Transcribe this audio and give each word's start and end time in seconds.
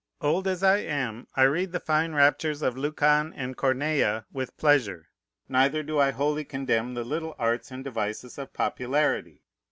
Old 0.19 0.47
as 0.47 0.63
I 0.63 0.77
am, 0.77 1.27
I 1.35 1.43
read 1.43 1.73
the 1.73 1.79
fine 1.79 2.13
raptures 2.15 2.63
of 2.63 2.75
Lucan 2.75 3.31
and 3.35 3.55
Corneille 3.55 4.25
with 4.33 4.57
pleasure. 4.57 5.09
Neither 5.47 5.83
do 5.83 5.99
I 5.99 6.09
wholly 6.09 6.43
condemn 6.43 6.95
the 6.95 7.03
little 7.03 7.35
arts 7.37 7.69
and 7.69 7.83
devices 7.83 8.39
of 8.39 8.51
popularity. 8.51 9.43